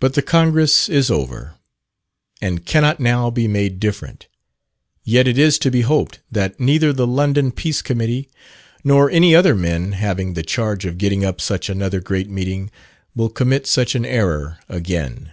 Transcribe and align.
But 0.00 0.12
the 0.12 0.20
Congress 0.20 0.86
is 0.90 1.10
over, 1.10 1.54
and 2.42 2.66
cannot 2.66 3.00
now 3.00 3.30
be 3.30 3.48
made 3.48 3.80
different; 3.80 4.28
yet 5.02 5.26
it 5.26 5.38
is 5.38 5.58
to 5.60 5.70
be 5.70 5.80
hoped 5.80 6.20
that 6.30 6.60
neither 6.60 6.92
the 6.92 7.06
London 7.06 7.50
Peace 7.50 7.80
Committee, 7.80 8.28
nor 8.84 9.10
any 9.10 9.34
other 9.34 9.54
men 9.54 9.92
having 9.92 10.34
the 10.34 10.42
charge 10.42 10.84
of 10.84 10.98
getting 10.98 11.24
up 11.24 11.40
such 11.40 11.70
another 11.70 12.00
great 12.02 12.28
meeting, 12.28 12.70
will 13.16 13.30
commit 13.30 13.66
such 13.66 13.94
an 13.94 14.04
error 14.04 14.58
again. 14.68 15.32